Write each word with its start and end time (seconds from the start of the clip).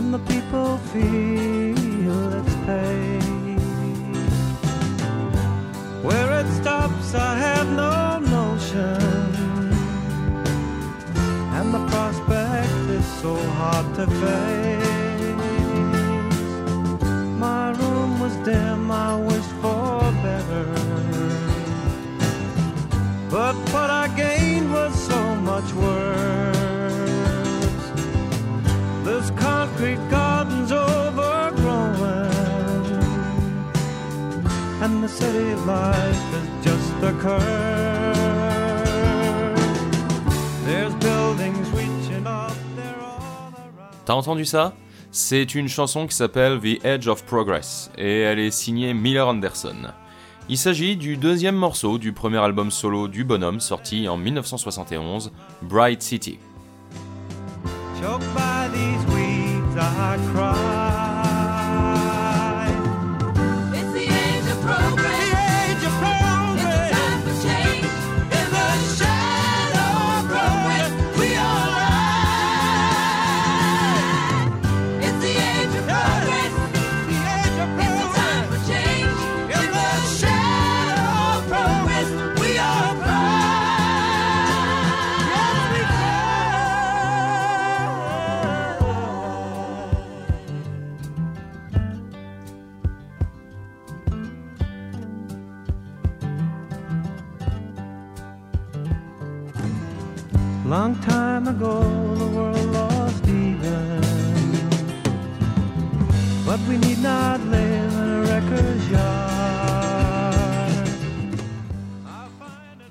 and 0.00 0.14
the 0.14 0.18
people 0.32 0.78
feel 0.92 2.20
its 2.40 2.54
pain. 2.66 3.58
Where 6.06 6.30
it 6.40 6.48
stops, 6.60 7.14
I 7.14 7.32
have 7.46 7.68
no 7.84 8.18
notion, 8.38 9.66
and 11.56 11.66
the 11.76 11.82
prospect 11.92 12.82
is 12.98 13.06
so 13.22 13.34
hard 13.58 13.86
to 13.98 14.06
face. 14.22 14.94
My 17.46 17.64
room 17.80 18.10
was 18.22 18.34
dim, 18.48 18.90
I 18.90 19.16
wished 19.30 19.54
for 19.62 20.00
better. 20.26 20.66
But 23.36 23.54
what 23.74 23.90
I 24.02 24.06
gained 24.16 24.72
was 24.72 24.92
so 25.10 25.20
much 25.50 25.68
worse. 25.74 26.59
This 29.80 29.96
concrete 29.96 30.10
garden's 30.10 30.72
overgrowing, 30.72 32.30
and 34.82 35.02
the 35.02 35.08
city 35.08 35.54
life 35.66 36.34
is 36.34 36.48
just 36.62 37.02
a 37.02 37.12
curve. 37.14 38.14
There's 40.66 40.94
buildings 40.96 41.66
reaching 41.70 42.26
up 42.26 42.52
there 42.76 43.00
all 43.00 43.22
around. 43.78 44.04
T'as 44.04 44.14
entendu 44.14 44.44
ça? 44.44 44.74
C'est 45.12 45.54
une 45.54 45.68
chanson 45.68 46.06
qui 46.06 46.14
s'appelle 46.14 46.60
The 46.60 46.84
Edge 46.84 47.08
of 47.08 47.24
Progress 47.24 47.90
et 47.96 48.20
elle 48.20 48.38
est 48.38 48.50
signée 48.50 48.92
Miller 48.92 49.26
Anderson. 49.28 49.92
Il 50.50 50.58
s'agit 50.58 50.96
du 50.96 51.16
deuxième 51.16 51.56
morceau 51.56 51.96
du 51.96 52.12
premier 52.12 52.38
album 52.38 52.70
solo 52.70 53.08
du 53.08 53.24
bonhomme 53.24 53.60
sorti 53.60 54.08
en 54.08 54.18
1971, 54.18 55.32
Bright 55.62 56.02
City. 56.02 56.38
I 59.82 60.18
cry. 60.30 60.79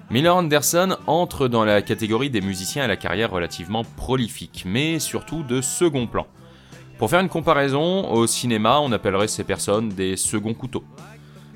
Miller 0.09 0.35
Anderson 0.35 0.97
entre 1.07 1.47
dans 1.47 1.63
la 1.63 1.81
catégorie 1.81 2.29
des 2.29 2.41
musiciens 2.41 2.83
à 2.83 2.87
la 2.87 2.97
carrière 2.97 3.31
relativement 3.31 3.85
prolifique, 3.95 4.65
mais 4.65 4.99
surtout 4.99 5.43
de 5.43 5.61
second 5.61 6.05
plan. 6.05 6.27
Pour 6.97 7.09
faire 7.09 7.21
une 7.21 7.29
comparaison, 7.29 8.11
au 8.11 8.27
cinéma, 8.27 8.79
on 8.81 8.91
appellerait 8.91 9.29
ces 9.29 9.45
personnes 9.45 9.87
des 9.87 10.17
seconds 10.17 10.53
couteaux. 10.53 10.83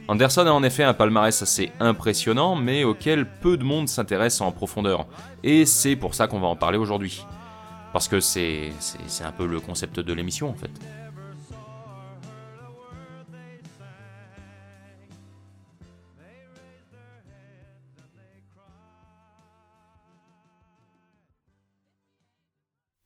Anderson 0.09 0.45
a 0.47 0.51
en 0.51 0.63
effet 0.63 0.83
un 0.83 0.93
palmarès 0.93 1.41
assez 1.41 1.71
impressionnant, 1.79 2.55
mais 2.55 2.83
auquel 2.83 3.25
peu 3.25 3.55
de 3.55 3.63
monde 3.63 3.87
s'intéresse 3.87 4.41
en 4.41 4.51
profondeur. 4.51 5.07
Et 5.43 5.65
c'est 5.65 5.95
pour 5.95 6.13
ça 6.13 6.27
qu'on 6.27 6.39
va 6.39 6.47
en 6.47 6.57
parler 6.57 6.77
aujourd'hui. 6.77 7.25
Parce 7.93 8.07
que 8.07 8.19
c'est 8.19 8.71
un 9.23 9.31
peu 9.31 9.45
le 9.47 9.59
concept 9.59 9.99
de 9.99 10.13
l'émission 10.13 10.49
en 10.49 10.55
fait. 10.55 10.71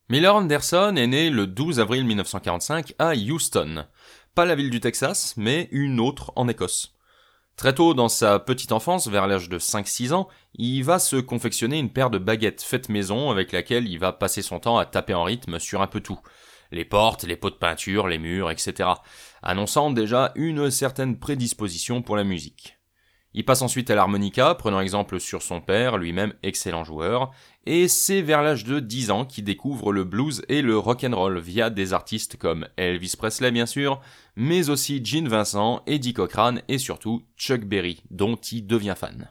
Miller 0.10 0.34
Anderson 0.34 0.96
est 0.96 1.08
né 1.08 1.30
le 1.30 1.48
12 1.48 1.82
avril 1.82 2.06
1945 2.06 2.94
à 2.98 3.14
Houston. 3.14 3.86
Pas 4.38 4.46
la 4.46 4.54
ville 4.54 4.70
du 4.70 4.80
Texas, 4.80 5.34
mais 5.36 5.68
une 5.72 6.00
autre 6.00 6.32
en 6.36 6.48
Écosse. 6.48 6.94
Très 7.56 7.74
tôt 7.74 7.96
dans 7.96 8.08
sa 8.08 8.38
petite 8.38 8.72
enfance, 8.72 9.08
vers 9.08 9.26
l'âge 9.26 9.50
de 9.50 9.58
5-6 9.58 10.14
ans, 10.14 10.28
il 10.54 10.84
va 10.84 11.00
se 11.00 11.16
confectionner 11.16 11.80
une 11.80 11.90
paire 11.90 12.12
de 12.12 12.20
baguettes 12.20 12.62
faites 12.62 12.90
maison 12.90 13.32
avec 13.32 13.52
laquelle 13.52 13.88
il 13.88 13.98
va 13.98 14.14
passer 14.14 14.44
son 14.44 14.60
temps 14.60 14.78
à 14.78 14.86
taper 14.86 15.16
en 15.16 15.24
rythme 15.24 15.58
sur 15.58 15.82
un 15.82 15.88
peu 15.88 16.02
tout. 16.02 16.20
Les 16.72 16.86
portes, 16.86 17.24
les 17.24 17.36
pots 17.36 17.50
de 17.50 17.56
peinture, 17.56 18.08
les 18.08 18.20
murs, 18.20 18.52
etc. 18.52 18.88
Annonçant 19.42 19.90
déjà 19.90 20.34
une 20.36 20.70
certaine 20.70 21.18
prédisposition 21.18 22.04
pour 22.04 22.16
la 22.16 22.24
musique. 22.24 22.78
Il 23.38 23.46
passe 23.46 23.62
ensuite 23.62 23.92
à 23.92 23.96
l'harmonica, 23.96 24.56
prenant 24.56 24.82
exemple 24.82 25.20
sur 25.20 25.44
son 25.44 25.62
père, 25.62 26.00
lui-même 26.00 26.34
excellent 26.42 26.84
joueur, 26.84 27.30
et 27.68 27.88
c'est 27.88 28.24
vers 28.24 28.42
l'âge 28.42 28.64
de 28.64 28.80
10 28.80 29.12
ans 29.12 29.26
qu'il 29.26 29.44
découvre 29.44 29.94
le 29.94 30.06
blues 30.06 30.42
et 30.50 30.64
le 30.64 30.76
rock'n'roll 30.76 31.38
via 31.38 31.70
des 31.70 31.94
artistes 31.94 32.38
comme 32.38 32.68
Elvis 32.78 33.14
Presley 33.16 33.52
bien 33.52 33.68
sûr, 33.68 34.02
mais 34.36 34.72
aussi 34.72 35.06
Gene 35.06 35.28
Vincent, 35.28 35.84
Eddie 35.86 36.16
Cochran 36.16 36.56
et 36.68 36.80
surtout 36.80 37.28
Chuck 37.38 37.64
Berry, 37.64 38.02
dont 38.10 38.38
il 38.38 38.66
devient 38.66 38.96
fan. 38.98 39.30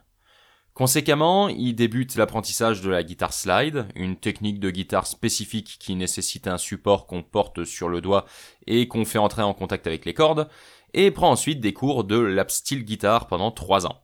Conséquemment, 0.76 1.48
il 1.48 1.74
débute 1.74 2.16
l'apprentissage 2.16 2.82
de 2.82 2.90
la 2.90 3.02
guitare 3.02 3.32
slide, 3.32 3.86
une 3.94 4.14
technique 4.14 4.60
de 4.60 4.70
guitare 4.70 5.06
spécifique 5.06 5.78
qui 5.80 5.96
nécessite 5.96 6.46
un 6.46 6.58
support 6.58 7.06
qu'on 7.06 7.22
porte 7.22 7.64
sur 7.64 7.88
le 7.88 8.02
doigt 8.02 8.26
et 8.66 8.86
qu'on 8.86 9.06
fait 9.06 9.18
entrer 9.18 9.42
en 9.42 9.54
contact 9.54 9.86
avec 9.86 10.04
les 10.04 10.12
cordes, 10.12 10.50
et 10.94 11.10
prend 11.10 11.30
ensuite 11.30 11.60
des 11.60 11.72
cours 11.72 12.04
de 12.04 12.18
lap 12.18 12.50
steel 12.50 12.84
guitar 12.84 13.26
pendant 13.26 13.50
3 13.50 13.86
ans. 13.86 14.02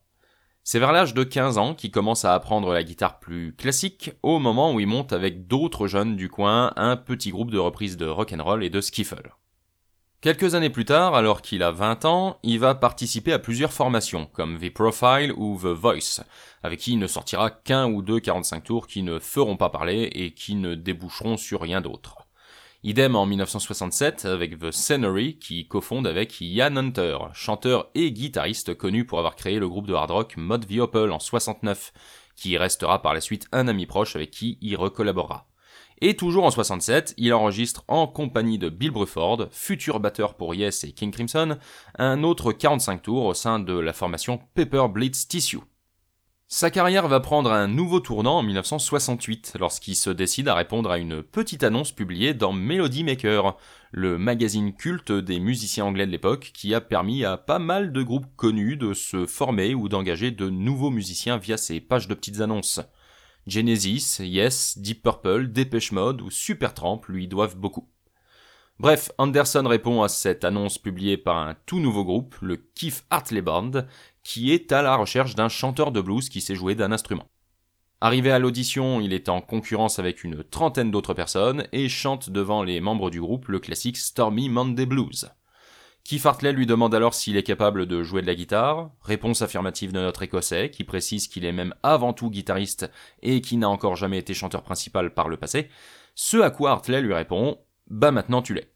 C'est 0.64 0.79
vers 0.79 0.93
l'âge 0.93 1.12
de 1.12 1.25
15 1.25 1.58
ans 1.58 1.75
qu'il 1.75 1.90
commence 1.90 2.25
à 2.25 2.34
apprendre 2.34 2.73
la 2.73 2.84
guitare 2.84 3.19
plus 3.19 3.55
classique, 3.56 4.12
au 4.23 4.38
moment 4.38 4.73
où 4.73 4.79
il 4.79 4.87
monte 4.87 5.12
avec 5.12 5.49
d'autres 5.49 5.88
jeunes 5.88 6.14
du 6.14 6.29
coin 6.29 6.73
un 6.76 6.96
petit 6.96 7.31
groupe 7.31 7.50
de 7.50 7.58
reprises 7.58 7.96
de 7.96 8.06
rock'n'roll 8.06 8.62
et 8.62 8.70
de 8.70 8.81
skiffle. 8.81 9.32
Quelques 10.20 10.55
années 10.55 10.70
plus 10.70 10.84
tard, 10.84 11.17
alors 11.17 11.43
qu'il 11.43 11.64
a 11.64 11.73
20 11.73 12.05
ans, 12.05 12.38
il 12.44 12.61
va 12.61 12.76
participer 12.76 13.32
à 13.32 13.40
plusieurs 13.40 13.73
formations, 13.73 14.26
comme 14.32 14.56
The 14.56 14.73
Profile 14.73 15.32
ou 15.37 15.58
The 15.61 15.67
Voice, 15.67 16.23
avec 16.62 16.79
qui 16.79 16.93
il 16.93 17.00
ne 17.00 17.08
sortira 17.08 17.50
qu'un 17.50 17.90
ou 17.90 18.02
deux 18.02 18.20
45 18.20 18.62
tours 18.62 18.87
qui 18.87 19.02
ne 19.02 19.19
feront 19.19 19.56
pas 19.56 19.69
parler 19.69 20.11
et 20.12 20.32
qui 20.32 20.55
ne 20.55 20.76
déboucheront 20.76 21.37
sur 21.37 21.61
rien 21.61 21.81
d'autre. 21.81 22.22
Idem 22.84 23.14
en 23.14 23.26
1967 23.26 24.25
avec 24.25 24.58
The 24.58 24.73
Scenery 24.73 25.38
qui 25.38 25.69
cofonde 25.69 26.05
avec 26.05 26.40
Ian 26.40 26.75
Hunter, 26.75 27.17
chanteur 27.32 27.88
et 27.94 28.11
guitariste 28.11 28.75
connu 28.75 29.05
pour 29.06 29.20
avoir 29.20 29.37
créé 29.37 29.61
le 29.61 29.69
groupe 29.69 29.87
de 29.87 29.94
hard 29.94 30.11
rock 30.11 30.34
Mod 30.37 30.67
the 30.67 30.81
Opal 30.81 31.12
en 31.12 31.20
69, 31.20 31.93
qui 32.34 32.58
restera 32.58 33.00
par 33.00 33.14
la 33.14 33.20
suite 33.20 33.46
un 33.52 33.69
ami 33.69 33.87
proche 33.87 34.17
avec 34.17 34.32
qui 34.32 34.58
il 34.61 34.75
recollaborera. 34.75 35.46
Et 36.00 36.17
toujours 36.17 36.43
en 36.43 36.50
67, 36.50 37.14
il 37.19 37.32
enregistre 37.32 37.84
en 37.87 38.08
compagnie 38.08 38.58
de 38.58 38.69
Bill 38.69 38.90
Bruford, 38.90 39.46
futur 39.52 40.00
batteur 40.00 40.34
pour 40.34 40.52
Yes 40.52 40.82
et 40.82 40.90
King 40.90 41.12
Crimson, 41.12 41.58
un 42.00 42.25
autre 42.25 42.50
45 42.50 43.00
tours 43.00 43.26
au 43.26 43.34
sein 43.34 43.61
de 43.61 43.79
la 43.79 43.93
formation 43.93 44.40
Pepper 44.56 44.87
Blitz 44.93 45.29
Tissue. 45.29 45.61
Sa 46.55 46.71
carrière 46.71 47.09
va 47.09 47.19
prendre 47.19 47.51
un 47.51 47.67
nouveau 47.67 47.99
tournant 47.99 48.41
en 48.41 48.43
1968 48.43 49.55
lorsqu'il 49.59 49.97
se 49.97 50.11
décide 50.11 50.49
à 50.49 50.55
répondre 50.55 50.91
à 50.91 50.99
une 50.99 51.23
petite 51.23 51.63
annonce 51.63 51.93
publiée 51.93 52.35
dans 52.35 52.53
Melody 52.53 53.05
Maker, 53.05 53.57
le 53.91 54.19
magazine 54.19 54.75
culte 54.75 55.13
des 55.13 55.41
musiciens 55.41 55.87
anglais 55.87 56.05
de 56.05 56.11
l'époque 56.11 56.51
qui 56.53 56.75
a 56.75 56.83
permis 56.83 57.25
à 57.25 57.39
pas 57.39 57.59
mal 57.59 57.91
de 57.91 58.03
groupes 58.03 58.27
connus 58.37 58.77
de 58.77 58.93
se 58.93 59.25
former 59.25 59.75
ou 59.75 59.89
d'engager 59.89 60.31
de 60.31 60.51
nouveaux 60.51 60.91
musiciens 60.91 61.39
via 61.39 61.57
ces 61.57 61.81
pages 61.81 62.07
de 62.07 62.13
petites 62.13 62.43
annonces. 62.43 62.81
Genesis, 63.47 64.19
Yes, 64.21 64.77
Deep 64.77 65.03
Purple, 65.03 65.53
Depeche 65.53 65.93
Mode 65.93 66.21
ou 66.21 66.31
Supertramp 66.31 67.01
lui 67.09 67.29
doivent 67.29 67.57
beaucoup. 67.57 67.89
Bref, 68.79 69.13
Anderson 69.17 69.65
répond 69.67 70.03
à 70.03 70.09
cette 70.09 70.45
annonce 70.45 70.77
publiée 70.77 71.17
par 71.17 71.37
un 71.37 71.55
tout 71.67 71.79
nouveau 71.79 72.05
groupe, 72.05 72.35
le 72.41 72.57
Keith 72.57 73.05
Hartley 73.11 73.41
Band, 73.41 73.71
qui 74.23 74.53
est 74.53 74.73
à 74.73 74.83
la 74.83 74.97
recherche 74.97 75.35
d'un 75.35 75.49
chanteur 75.49 75.93
de 75.93 76.01
blues 76.01 76.29
qui 76.29 76.41
sait 76.41 76.55
jouer 76.55 76.75
d'un 76.75 76.93
instrument. 76.93 77.29
Arrivé 78.01 78.33
à 78.33 78.39
l'audition, 78.41 79.01
il 79.01 79.13
est 79.13 79.29
en 79.29 79.41
concurrence 79.41 80.01
avec 80.01 80.25
une 80.25 80.43
trentaine 80.43 80.91
d'autres 80.91 81.15
personnes 81.15 81.69
et 81.73 81.89
chante 81.89 82.31
devant 82.31 82.65
les 82.65 82.81
membres 82.81 83.11
du 83.11 83.21
groupe 83.21 83.47
le 83.47 83.61
classique 83.61 83.97
Stormy 83.97 84.49
Monday 84.49 84.87
Blues. 84.87 85.31
Keith 86.05 86.27
Hartley 86.27 86.53
lui 86.53 86.67
demande 86.67 86.97
alors 86.97 87.15
s'il 87.15 87.37
est 87.37 87.45
capable 87.45 87.87
de 87.87 88.03
jouer 88.03 88.23
de 88.23 88.27
la 88.27 88.35
guitare, 88.35 88.91
réponse 89.03 89.41
affirmative 89.41 89.93
de 89.93 90.01
notre 90.01 90.25
écossais, 90.25 90.71
qui 90.71 90.83
précise 90.83 91.29
qu'il 91.29 91.45
est 91.45 91.53
même 91.53 91.75
avant 91.85 92.13
tout 92.13 92.29
guitariste 92.29 92.91
et 93.23 93.41
qui 93.41 93.57
n'a 93.57 93.69
encore 93.69 93.95
jamais 93.95 94.19
été 94.19 94.35
chanteur 94.35 94.65
principal 94.65 95.15
par 95.15 95.29
le 95.29 95.37
passé, 95.37 95.69
ce 96.17 96.39
à 96.39 96.51
quoi 96.51 96.73
Hartley 96.73 97.03
lui 97.03 97.15
répond 97.15 97.59
Bah 97.87 98.11
maintenant 98.11 98.43
tu 98.43 98.53
l'es. 98.53 98.72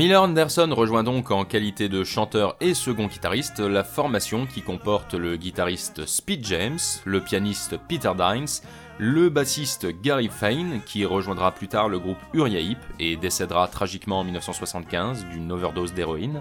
Miller 0.00 0.22
Anderson 0.22 0.72
rejoint 0.74 1.04
donc 1.04 1.30
en 1.30 1.44
qualité 1.44 1.90
de 1.90 2.04
chanteur 2.04 2.56
et 2.62 2.72
second 2.72 3.06
guitariste 3.06 3.60
la 3.60 3.84
formation 3.84 4.46
qui 4.46 4.62
comporte 4.62 5.12
le 5.12 5.36
guitariste 5.36 6.06
Speed 6.06 6.42
James, 6.46 6.78
le 7.04 7.20
pianiste 7.20 7.76
Peter 7.86 8.12
Dines, 8.16 8.48
le 8.96 9.28
bassiste 9.28 9.88
Gary 10.00 10.30
Fane 10.30 10.80
qui 10.86 11.04
rejoindra 11.04 11.52
plus 11.52 11.68
tard 11.68 11.90
le 11.90 11.98
groupe 11.98 12.16
Uriah 12.32 12.60
Heep 12.60 12.78
et 12.98 13.16
décédera 13.16 13.68
tragiquement 13.68 14.20
en 14.20 14.24
1975 14.24 15.26
d'une 15.26 15.52
overdose 15.52 15.92
d'héroïne, 15.92 16.40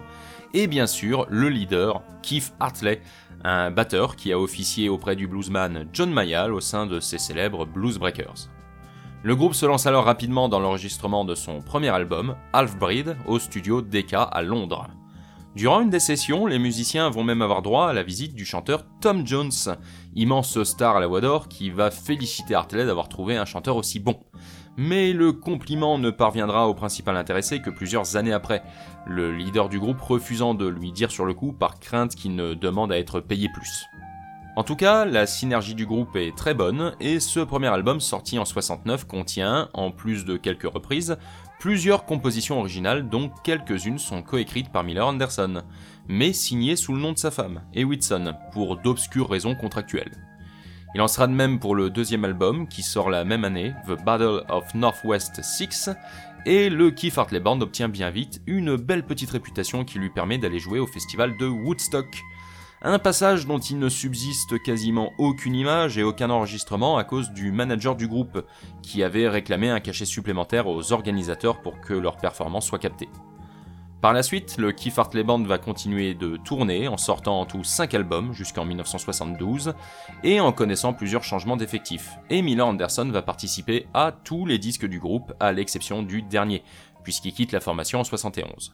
et 0.53 0.67
bien 0.67 0.87
sûr 0.87 1.27
le 1.29 1.49
leader 1.49 2.01
Keith 2.21 2.53
Hartley, 2.61 3.01
un 3.43 3.71
batteur 3.71 4.15
qui 4.15 4.31
a 4.31 4.39
officié 4.39 4.87
auprès 4.87 5.17
du 5.17 5.27
bluesman 5.27 5.85
John 5.91 6.13
Mayall 6.13 6.53
au 6.53 6.61
sein 6.61 6.85
de 6.85 7.01
ses 7.01 7.17
célèbres 7.17 7.65
Blues 7.65 7.97
Breakers. 7.97 8.47
Le 9.21 9.35
groupe 9.35 9.53
se 9.53 9.65
lance 9.65 9.85
alors 9.85 10.05
rapidement 10.05 10.47
dans 10.47 10.61
l'enregistrement 10.61 11.25
de 11.25 11.35
son 11.35 11.59
premier 11.61 11.89
album, 11.89 12.37
Half 12.53 12.77
Breed, 12.77 13.17
au 13.27 13.37
studio 13.37 13.81
Decca 13.81 14.23
à 14.23 14.41
Londres. 14.41 14.87
Durant 15.55 15.81
une 15.81 15.89
des 15.89 15.99
sessions, 15.99 16.45
les 16.45 16.57
musiciens 16.57 17.09
vont 17.09 17.25
même 17.25 17.41
avoir 17.41 17.61
droit 17.61 17.89
à 17.89 17.93
la 17.93 18.01
visite 18.01 18.33
du 18.33 18.45
chanteur 18.45 18.85
Tom 19.01 19.27
Jones, 19.27 19.51
immense 20.15 20.63
star 20.63 20.95
à 20.95 20.99
la 21.01 21.07
voix 21.07 21.19
d'or 21.19 21.49
qui 21.49 21.69
va 21.69 21.91
féliciter 21.91 22.55
Hartley 22.55 22.85
d'avoir 22.85 23.09
trouvé 23.09 23.35
un 23.35 23.43
chanteur 23.43 23.75
aussi 23.75 23.99
bon. 23.99 24.17
Mais 24.77 25.11
le 25.11 25.33
compliment 25.33 25.97
ne 25.97 26.11
parviendra 26.11 26.69
au 26.69 26.73
principal 26.73 27.17
intéressé 27.17 27.61
que 27.61 27.69
plusieurs 27.69 28.15
années 28.15 28.31
après, 28.31 28.63
le 29.05 29.35
leader 29.35 29.67
du 29.67 29.79
groupe 29.79 29.99
refusant 29.99 30.53
de 30.53 30.65
lui 30.65 30.93
dire 30.93 31.11
sur 31.11 31.25
le 31.25 31.33
coup 31.33 31.51
par 31.51 31.81
crainte 31.81 32.15
qu'il 32.15 32.35
ne 32.35 32.53
demande 32.53 32.93
à 32.93 32.97
être 32.97 33.19
payé 33.19 33.49
plus. 33.53 33.85
En 34.59 34.63
tout 34.63 34.75
cas, 34.75 35.05
la 35.05 35.25
synergie 35.25 35.73
du 35.73 35.85
groupe 35.85 36.17
est 36.17 36.35
très 36.35 36.53
bonne 36.53 36.93
et 36.99 37.21
ce 37.21 37.39
premier 37.39 37.67
album 37.67 38.01
sorti 38.01 38.37
en 38.37 38.43
69 38.43 39.05
contient, 39.05 39.69
en 39.73 39.89
plus 39.89 40.25
de 40.25 40.35
quelques 40.35 40.69
reprises, 40.69 41.17
plusieurs 41.61 42.03
compositions 42.03 42.59
originales 42.59 43.07
dont 43.07 43.31
quelques-unes 43.45 43.99
sont 43.99 44.21
coécrites 44.21 44.69
par 44.69 44.83
Miller 44.83 45.07
Anderson, 45.07 45.63
mais 46.09 46.33
signées 46.33 46.75
sous 46.75 46.91
le 46.91 46.99
nom 46.99 47.13
de 47.13 47.17
sa 47.17 47.31
femme, 47.31 47.61
et 47.73 47.85
Whitson, 47.85 48.33
pour 48.51 48.75
d'obscures 48.75 49.29
raisons 49.29 49.55
contractuelles. 49.55 50.11
Il 50.93 50.99
en 50.99 51.07
sera 51.07 51.27
de 51.27 51.31
même 51.31 51.59
pour 51.59 51.73
le 51.73 51.89
deuxième 51.89 52.25
album 52.25 52.67
qui 52.67 52.83
sort 52.83 53.09
la 53.09 53.23
même 53.23 53.45
année, 53.45 53.71
The 53.87 54.03
Battle 54.03 54.43
of 54.49 54.75
Northwest 54.75 55.41
6, 55.41 55.89
et 56.45 56.69
le 56.69 56.91
Keith 56.91 57.17
Hartley 57.17 57.39
Band 57.39 57.61
obtient 57.61 57.87
bien 57.87 58.09
vite 58.09 58.41
une 58.45 58.75
belle 58.75 59.05
petite 59.05 59.29
réputation 59.29 59.85
qui 59.85 59.99
lui 59.99 60.09
permet 60.09 60.37
d'aller 60.37 60.59
jouer 60.59 60.79
au 60.79 60.87
festival 60.87 61.37
de 61.37 61.45
Woodstock, 61.45 62.25
un 62.81 62.99
passage 62.99 63.45
dont 63.45 63.59
il 63.59 63.77
ne 63.77 63.89
subsiste 63.89 64.61
quasiment 64.61 65.11
aucune 65.17 65.55
image 65.55 65.97
et 65.97 66.03
aucun 66.03 66.29
enregistrement 66.29 66.97
à 66.97 67.03
cause 67.03 67.31
du 67.31 67.51
manager 67.51 67.95
du 67.95 68.07
groupe, 68.07 68.45
qui 68.81 69.03
avait 69.03 69.27
réclamé 69.27 69.69
un 69.69 69.79
cachet 69.79 70.05
supplémentaire 70.05 70.67
aux 70.67 70.93
organisateurs 70.93 71.61
pour 71.61 71.81
que 71.81 71.93
leur 71.93 72.17
performance 72.17 72.67
soit 72.67 72.79
captée. 72.79 73.09
Par 74.01 74.13
la 74.13 74.23
suite, 74.23 74.57
le 74.57 74.73
Hartley 74.95 75.25
Band 75.25 75.43
va 75.43 75.57
continuer 75.57 76.13
de 76.13 76.37
tourner 76.37 76.87
en 76.87 76.95
sortant 76.95 77.41
en 77.41 77.45
tout 77.45 77.65
5 77.65 77.93
albums 77.93 78.31
jusqu'en 78.31 78.63
1972 78.63 79.73
et 80.23 80.39
en 80.39 80.53
connaissant 80.53 80.93
plusieurs 80.93 81.25
changements 81.25 81.57
d'effectifs. 81.57 82.11
Et 82.29 82.41
Miller 82.41 82.65
Anderson 82.65 83.09
va 83.11 83.21
participer 83.21 83.87
à 83.93 84.13
tous 84.23 84.45
les 84.45 84.57
disques 84.57 84.85
du 84.85 84.99
groupe 84.99 85.33
à 85.41 85.51
l'exception 85.51 86.01
du 86.01 86.21
dernier, 86.21 86.63
puisqu'il 87.03 87.33
quitte 87.33 87.51
la 87.51 87.59
formation 87.59 87.99
en 87.99 88.05
71. 88.05 88.73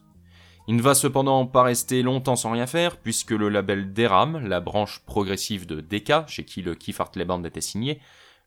Il 0.68 0.76
ne 0.76 0.82
va 0.82 0.96
cependant 0.96 1.46
pas 1.46 1.64
rester 1.64 2.02
longtemps 2.02 2.36
sans 2.36 2.52
rien 2.52 2.66
faire, 2.66 2.98
puisque 2.98 3.32
le 3.32 3.50
label 3.50 3.94
Deram, 3.94 4.48
la 4.48 4.60
branche 4.60 5.02
progressive 5.06 5.68
de 5.68 5.80
Decca, 5.80 6.26
chez 6.28 6.44
qui 6.44 6.64
le 6.64 6.74
Keith 6.74 6.98
Band 7.26 7.44
était 7.44 7.62
signé, 7.62 8.00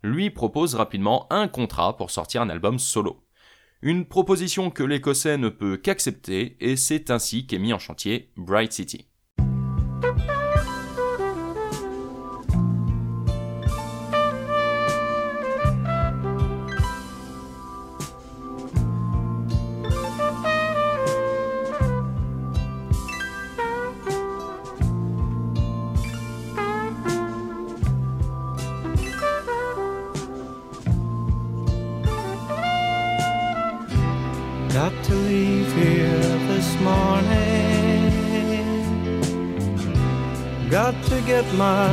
lui 0.03 0.31
propose 0.31 0.75
rapidement 0.75 1.27
un 1.31 1.47
contrat 1.47 1.97
pour 1.97 2.11
sortir 2.11 2.43
un 2.43 2.51
album 2.51 2.79
solo. 2.79 3.23
Une 3.83 4.05
proposition 4.05 4.71
que 4.71 4.83
l'Écossais 4.83 5.39
ne 5.39 5.49
peut 5.49 5.77
qu'accepter, 5.77 6.57
et 6.61 6.75
c'est 6.75 7.11
ainsi 7.11 7.47
qu'est 7.47 7.61
mis 7.61 7.73
en 7.73 7.79
chantier 7.79 8.33
Bright 8.37 8.73
City. 8.73 9.07
my 41.59 41.88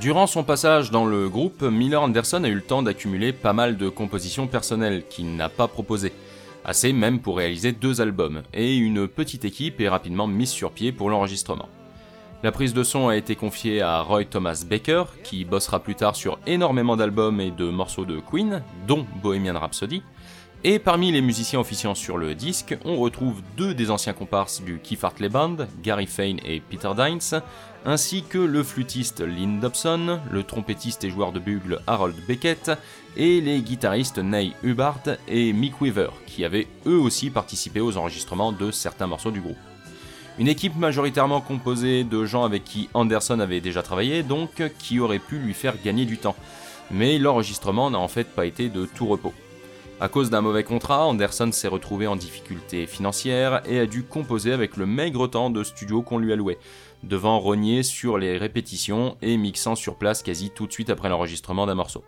Durant 0.00 0.26
son 0.26 0.44
passage 0.44 0.90
dans 0.90 1.04
le 1.04 1.28
groupe, 1.28 1.60
Miller 1.60 2.02
Anderson 2.02 2.42
a 2.44 2.48
eu 2.48 2.54
le 2.54 2.62
temps 2.62 2.82
d'accumuler 2.82 3.34
pas 3.34 3.52
mal 3.52 3.76
de 3.76 3.90
compositions 3.90 4.46
personnelles 4.46 5.02
qu'il 5.10 5.36
n'a 5.36 5.50
pas 5.50 5.68
proposées. 5.68 6.14
Assez 6.64 6.94
même 6.94 7.20
pour 7.20 7.36
réaliser 7.36 7.72
deux 7.72 8.00
albums, 8.00 8.40
et 8.54 8.78
une 8.78 9.06
petite 9.06 9.44
équipe 9.44 9.78
est 9.78 9.90
rapidement 9.90 10.26
mise 10.26 10.48
sur 10.48 10.72
pied 10.72 10.90
pour 10.90 11.10
l'enregistrement. 11.10 11.68
La 12.42 12.50
prise 12.50 12.72
de 12.72 12.82
son 12.82 13.08
a 13.08 13.16
été 13.18 13.36
confiée 13.36 13.82
à 13.82 14.00
Roy 14.00 14.24
Thomas 14.24 14.64
Baker, 14.66 15.04
qui 15.22 15.44
bossera 15.44 15.80
plus 15.80 15.96
tard 15.96 16.16
sur 16.16 16.38
énormément 16.46 16.96
d'albums 16.96 17.38
et 17.38 17.50
de 17.50 17.68
morceaux 17.68 18.06
de 18.06 18.20
Queen, 18.20 18.62
dont 18.86 19.04
Bohemian 19.22 19.58
Rhapsody, 19.58 20.02
et 20.62 20.78
parmi 20.78 21.10
les 21.10 21.22
musiciens 21.22 21.60
officiants 21.60 21.94
sur 21.94 22.18
le 22.18 22.34
disque, 22.34 22.76
on 22.84 22.96
retrouve 22.96 23.40
deux 23.56 23.72
des 23.72 23.90
anciens 23.90 24.12
comparses 24.12 24.60
du 24.60 24.78
Keith 24.78 25.02
Hartley 25.02 25.30
Band, 25.30 25.56
Gary 25.82 26.06
Fane 26.06 26.38
et 26.44 26.60
Peter 26.60 26.90
Dines, 26.94 27.40
ainsi 27.86 28.22
que 28.22 28.38
le 28.38 28.62
flûtiste 28.62 29.20
Lynn 29.20 29.58
Dobson, 29.58 30.20
le 30.30 30.42
trompettiste 30.42 31.04
et 31.04 31.10
joueur 31.10 31.32
de 31.32 31.38
bugle 31.38 31.80
Harold 31.86 32.14
Beckett, 32.28 32.72
et 33.16 33.40
les 33.40 33.60
guitaristes 33.62 34.18
Ney 34.18 34.52
Hubbard 34.62 35.00
et 35.28 35.54
Mick 35.54 35.80
Weaver, 35.80 36.10
qui 36.26 36.44
avaient 36.44 36.68
eux 36.86 36.98
aussi 36.98 37.30
participé 37.30 37.80
aux 37.80 37.96
enregistrements 37.96 38.52
de 38.52 38.70
certains 38.70 39.06
morceaux 39.06 39.30
du 39.30 39.40
groupe. 39.40 39.56
Une 40.38 40.48
équipe 40.48 40.76
majoritairement 40.76 41.40
composée 41.40 42.04
de 42.04 42.24
gens 42.26 42.44
avec 42.44 42.64
qui 42.64 42.90
Anderson 42.92 43.40
avait 43.40 43.62
déjà 43.62 43.82
travaillé, 43.82 44.22
donc 44.22 44.62
qui 44.78 45.00
aurait 45.00 45.18
pu 45.18 45.38
lui 45.38 45.54
faire 45.54 45.74
gagner 45.82 46.04
du 46.04 46.18
temps. 46.18 46.36
Mais 46.90 47.18
l'enregistrement 47.18 47.90
n'a 47.90 47.98
en 47.98 48.08
fait 48.08 48.24
pas 48.24 48.46
été 48.46 48.68
de 48.68 48.84
tout 48.84 49.06
repos. 49.06 49.32
À 50.02 50.08
cause 50.08 50.30
d'un 50.30 50.40
mauvais 50.40 50.64
contrat, 50.64 51.06
Anderson 51.06 51.52
s'est 51.52 51.68
retrouvé 51.68 52.06
en 52.06 52.16
difficulté 52.16 52.86
financière 52.86 53.60
et 53.66 53.78
a 53.78 53.84
dû 53.84 54.02
composer 54.02 54.50
avec 54.50 54.78
le 54.78 54.86
maigre 54.86 55.26
temps 55.26 55.50
de 55.50 55.62
studio 55.62 56.00
qu'on 56.00 56.16
lui 56.16 56.32
allouait, 56.32 56.56
devant 57.02 57.38
rogner 57.38 57.82
sur 57.82 58.16
les 58.16 58.38
répétitions 58.38 59.18
et 59.20 59.36
mixant 59.36 59.74
sur 59.74 59.96
place 59.96 60.22
quasi 60.22 60.48
tout 60.48 60.66
de 60.66 60.72
suite 60.72 60.88
après 60.88 61.10
l'enregistrement 61.10 61.66
d'un 61.66 61.74
morceau. 61.74 62.02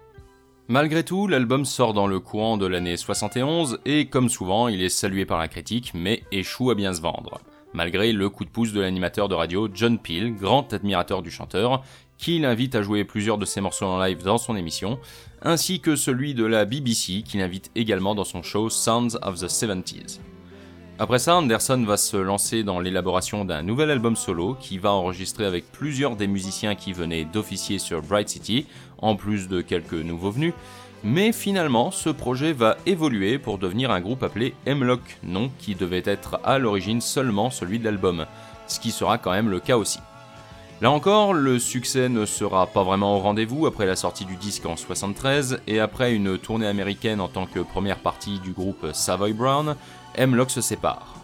Malgré 0.69 1.05
tout, 1.05 1.27
l'album 1.27 1.67
sort 1.67 1.93
dans 1.93 2.07
le 2.07 2.19
courant 2.19 2.57
de 2.57 2.65
l'année 2.65 2.97
71 2.97 3.81
et 3.85 4.07
comme 4.07 4.31
souvent, 4.31 4.69
il 4.69 4.83
est 4.83 4.89
salué 4.89 5.27
par 5.27 5.39
la 5.39 5.49
critique 5.49 5.93
mais 5.93 6.23
échoue 6.33 6.71
à 6.71 6.75
bien 6.75 6.95
se 6.95 7.03
vendre, 7.03 7.43
malgré 7.75 8.15
le 8.15 8.31
coup 8.31 8.47
de 8.47 8.51
pouce 8.51 8.73
de 8.73 8.81
l'animateur 8.81 9.29
de 9.29 9.35
radio 9.35 9.69
John 9.71 9.99
Peel, 9.99 10.35
grand 10.35 10.73
admirateur 10.73 11.21
du 11.21 11.31
chanteur, 11.31 11.85
qui 12.23 12.39
l'invite 12.39 12.77
à 12.77 12.83
jouer 12.83 13.03
plusieurs 13.03 13.37
de 13.37 13.45
ses 13.45 13.61
morceaux 13.61 13.87
en 13.87 14.01
live 14.01 14.23
dans 14.23 14.39
son 14.39 14.55
émission, 14.55 15.01
ainsi 15.43 15.81
que 15.81 15.97
celui 15.97 16.35
de 16.35 16.45
la 16.45 16.65
BBC 16.65 17.23
qui 17.23 17.37
l'invite 17.37 17.73
également 17.75 18.15
dans 18.15 18.23
son 18.23 18.45
show 18.45 18.71
Sounds 18.71 19.19
of 19.23 19.41
the 19.41 19.49
70s. 19.49 20.21
Après 21.01 21.19
ça, 21.19 21.35
Anderson 21.35 21.83
va 21.85 21.97
se 21.97 22.17
lancer 22.17 22.63
dans 22.63 22.79
l'élaboration 22.79 23.45
d'un 23.45 23.63
nouvel 23.63 23.91
album 23.91 24.15
solo 24.15 24.57
qui 24.61 24.79
va 24.79 24.93
enregistrer 24.93 25.47
avec 25.47 25.73
plusieurs 25.73 26.15
des 26.15 26.29
musiciens 26.29 26.77
qui 26.77 26.93
venaient 26.93 27.25
d'officier 27.25 27.81
sur 27.81 28.03
Bright 28.03 28.29
City, 28.29 28.67
en 28.99 29.17
plus 29.17 29.49
de 29.49 29.61
quelques 29.61 29.95
nouveaux 29.95 30.31
venus, 30.31 30.55
mais 31.03 31.33
finalement 31.33 31.91
ce 31.91 32.09
projet 32.09 32.53
va 32.53 32.77
évoluer 32.87 33.41
pour 33.41 33.59
devenir 33.59 33.91
un 33.91 34.01
groupe 34.01 34.23
appelé 34.23 34.55
Hemlock, 34.65 35.19
nom 35.25 35.51
qui 35.59 35.75
devait 35.75 36.05
être 36.05 36.39
à 36.45 36.61
l'origine 36.61 37.01
seulement 37.01 37.51
celui 37.51 37.81
de 37.81 37.85
l'album, 37.85 38.27
ce 38.69 38.79
qui 38.79 38.93
sera 38.93 39.19
quand 39.19 39.33
même 39.33 39.51
le 39.51 39.59
cas 39.59 39.77
aussi. 39.77 39.99
Là 40.83 40.91
encore, 40.91 41.33
le 41.33 41.61
succès 41.61 42.09
ne 42.09 42.27
sera 42.27 42.67
pas 42.67 42.83
vraiment 42.83 43.17
au 43.17 43.21
rendez-vous 43.21 43.69
après 43.69 43.87
la 43.87 43.95
sortie 43.95 44.25
du 44.25 44.35
disque 44.35 44.67
en 44.67 44.75
73 44.75 45.61
et 45.69 45.79
après 45.79 46.13
une 46.13 46.37
tournée 46.39 46.67
américaine 46.67 47.21
en 47.21 47.29
tant 47.29 47.47
que 47.47 47.61
première 47.61 48.01
partie 48.01 48.41
du 48.41 48.51
groupe 48.51 48.89
Savoy 48.93 49.33
Brown, 49.33 49.77
Hemlock 50.17 50.51
se 50.51 50.61
sépare. 50.61 51.15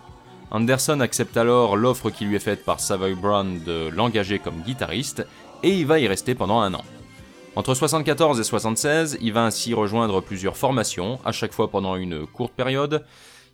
Anderson 0.52 1.00
accepte 1.00 1.36
alors 1.36 1.76
l'offre 1.76 2.10
qui 2.10 2.24
lui 2.24 2.36
est 2.36 2.38
faite 2.38 2.64
par 2.64 2.78
Savoy 2.78 3.16
Brown 3.16 3.60
de 3.64 3.88
l'engager 3.88 4.38
comme 4.38 4.62
guitariste 4.62 5.26
et 5.64 5.70
il 5.70 5.86
va 5.86 5.98
y 5.98 6.06
rester 6.06 6.36
pendant 6.36 6.60
un 6.60 6.72
an. 6.74 6.84
Entre 7.56 7.74
74 7.74 8.38
et 8.38 8.44
76, 8.44 9.18
il 9.20 9.32
va 9.32 9.44
ainsi 9.44 9.74
rejoindre 9.74 10.20
plusieurs 10.20 10.56
formations, 10.56 11.18
à 11.24 11.32
chaque 11.32 11.52
fois 11.52 11.68
pendant 11.68 11.96
une 11.96 12.28
courte 12.28 12.52
période. 12.52 13.04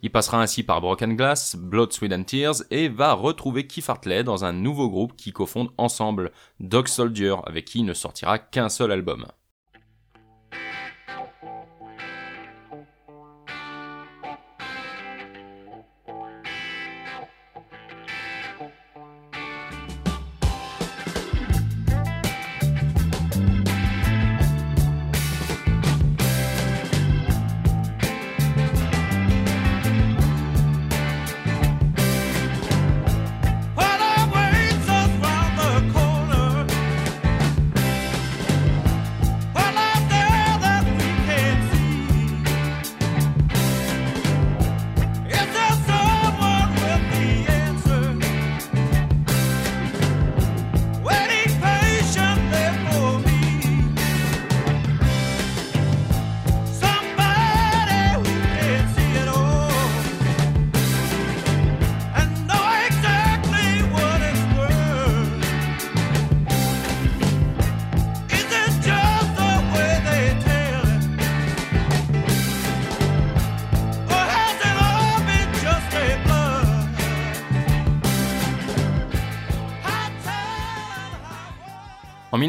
Il 0.05 0.11
passera 0.11 0.43
ainsi 0.43 0.63
par 0.63 0.83
Broken 0.83 1.17
Glass, 1.17 1.57
Blood, 1.57 1.95
Sweat 1.95 2.13
and 2.13 2.25
Tears 2.25 2.57
et 2.71 2.91
va 2.91 3.15
retrouver 3.15 3.67
Keith 3.67 3.89
Hartley 3.89 4.23
dans 4.23 4.45
un 4.45 4.53
nouveau 4.53 4.91
groupe 4.91 5.17
qui 5.17 5.33
cofondent 5.33 5.73
ensemble, 5.79 6.31
Dog 6.61 6.89
Soldier, 6.89 7.37
avec 7.47 7.65
qui 7.65 7.79
il 7.79 7.87
ne 7.87 7.95
sortira 7.95 8.39
qu'un 8.39 8.69
seul 8.69 8.93
album. 8.93 9.25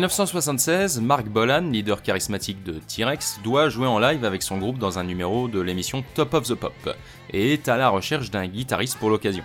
1976, 0.05 1.01
Mark 1.01 1.25
Bolan, 1.27 1.71
leader 1.71 2.03
charismatique 2.03 2.63
de 2.63 2.73
T-Rex, 2.73 3.39
doit 3.43 3.69
jouer 3.69 3.87
en 3.87 3.97
live 3.97 4.23
avec 4.23 4.43
son 4.43 4.59
groupe 4.59 4.77
dans 4.77 4.99
un 4.99 5.03
numéro 5.03 5.47
de 5.47 5.59
l'émission 5.59 6.03
Top 6.13 6.35
of 6.35 6.47
the 6.47 6.53
Pop, 6.53 6.95
et 7.31 7.53
est 7.53 7.67
à 7.67 7.77
la 7.77 7.89
recherche 7.89 8.29
d'un 8.29 8.45
guitariste 8.45 8.99
pour 8.99 9.09
l'occasion. 9.09 9.43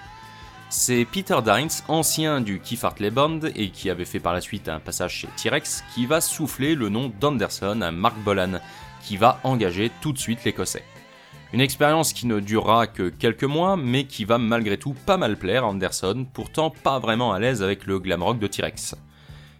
C'est 0.68 1.06
Peter 1.10 1.38
Dines, 1.42 1.70
ancien 1.88 2.42
du 2.42 2.60
Keith 2.60 2.84
Hartley 2.84 3.10
Band 3.10 3.40
et 3.56 3.70
qui 3.70 3.88
avait 3.88 4.04
fait 4.04 4.20
par 4.20 4.34
la 4.34 4.42
suite 4.42 4.68
un 4.68 4.80
passage 4.80 5.14
chez 5.14 5.28
T-Rex, 5.36 5.82
qui 5.94 6.04
va 6.04 6.20
souffler 6.20 6.74
le 6.74 6.90
nom 6.90 7.10
d'Anderson 7.20 7.80
à 7.80 7.90
Mark 7.90 8.18
Bolan, 8.18 8.60
qui 9.02 9.16
va 9.16 9.40
engager 9.44 9.90
tout 10.02 10.12
de 10.12 10.18
suite 10.18 10.44
l'Écossais. 10.44 10.84
Une 11.54 11.62
expérience 11.62 12.12
qui 12.12 12.26
ne 12.26 12.38
durera 12.38 12.86
que 12.86 13.08
quelques 13.08 13.44
mois, 13.44 13.78
mais 13.78 14.04
qui 14.04 14.26
va 14.26 14.36
malgré 14.36 14.76
tout 14.76 14.94
pas 15.06 15.16
mal 15.16 15.38
plaire 15.38 15.64
à 15.64 15.68
Anderson, 15.68 16.26
pourtant 16.34 16.70
pas 16.70 16.98
vraiment 16.98 17.32
à 17.32 17.38
l'aise 17.38 17.62
avec 17.62 17.86
le 17.86 17.98
glam 17.98 18.22
rock 18.22 18.38
de 18.38 18.46
T-Rex. 18.46 18.94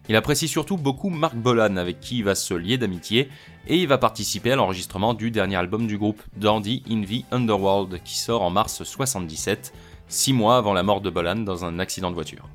Il 0.09 0.16
apprécie 0.16 0.49
surtout 0.49 0.76
beaucoup 0.76 1.09
Mark 1.09 1.37
Bolan 1.37 1.76
avec 1.76 2.00
qui 2.00 2.19
il 2.19 2.25
va 2.25 2.35
se 2.35 2.54
lier 2.54 2.78
d'amitié 2.78 3.28
et 3.69 3.76
il 3.76 3.87
va 3.87 3.99
participer 3.99 4.52
à 4.52 4.57
l'enregistrement 4.57 5.14
du 5.14 5.30
dernier 5.30 5.57
album 5.57 5.87
du 5.87 5.99
groupe, 5.99 6.23
Dandy 6.37 6.83
in 6.90 7.02
the 7.02 7.25
Underworld, 7.33 8.00
qui 8.02 8.19
sort 8.19 8.42
en 8.42 8.50
mars 8.50 8.83
77, 8.83 9.73
six 10.09 10.33
mois 10.33 10.57
avant 10.57 10.73
la 10.73 10.83
mort 10.83 11.00
de 11.00 11.11
Bolan 11.11 11.37
dans 11.37 11.64
un 11.64 11.78
accident 11.78 12.11
de 12.11 12.16
voiture. 12.16 12.49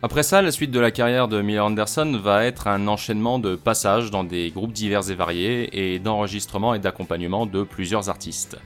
Après 0.00 0.22
ça, 0.22 0.42
la 0.42 0.52
suite 0.52 0.70
de 0.70 0.78
la 0.78 0.92
carrière 0.92 1.26
de 1.26 1.42
Miller 1.42 1.66
Anderson 1.66 2.20
va 2.22 2.44
être 2.44 2.68
un 2.68 2.86
enchaînement 2.86 3.40
de 3.40 3.56
passages 3.56 4.12
dans 4.12 4.22
des 4.22 4.50
groupes 4.50 4.72
divers 4.72 5.10
et 5.10 5.16
variés 5.16 5.94
et 5.94 5.98
d'enregistrement 5.98 6.74
et 6.74 6.78
d'accompagnement 6.78 7.46
de 7.46 7.64
plusieurs 7.64 8.08
artistes. 8.08 8.56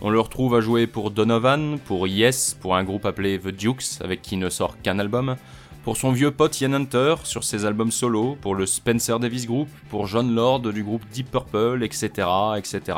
On 0.00 0.10
le 0.10 0.18
retrouve 0.18 0.56
à 0.56 0.60
jouer 0.60 0.88
pour 0.88 1.12
Donovan, 1.12 1.78
pour 1.78 2.08
Yes, 2.08 2.58
pour 2.60 2.74
un 2.74 2.82
groupe 2.82 3.06
appelé 3.06 3.38
The 3.38 3.48
Dukes 3.48 4.00
avec 4.02 4.22
qui 4.22 4.36
ne 4.36 4.50
sort 4.50 4.82
qu'un 4.82 4.98
album, 4.98 5.36
Pour 5.84 5.96
son 5.96 6.12
vieux 6.12 6.30
pote 6.30 6.60
Ian 6.60 6.74
Hunter 6.74 7.16
sur 7.24 7.42
ses 7.42 7.64
albums 7.64 7.90
solo, 7.90 8.36
pour 8.40 8.54
le 8.54 8.66
Spencer 8.66 9.18
Davis 9.18 9.48
Group, 9.48 9.68
pour 9.90 10.06
John 10.06 10.32
Lord 10.32 10.60
du 10.60 10.84
groupe 10.84 11.02
Deep 11.12 11.28
Purple, 11.32 11.82
etc., 11.82 12.28
etc. 12.56 12.96